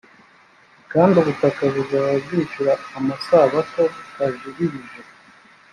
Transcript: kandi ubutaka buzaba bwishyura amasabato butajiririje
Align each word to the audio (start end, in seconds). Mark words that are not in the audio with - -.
kandi 0.91 1.15
ubutaka 1.21 1.61
buzaba 1.73 2.09
bwishyura 2.23 2.73
amasabato 2.97 3.81
butajiririje 3.95 4.99